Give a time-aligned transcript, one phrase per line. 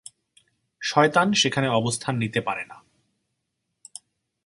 [0.81, 2.77] শয়তান সেখানে অবস্থান নিতে পারে না।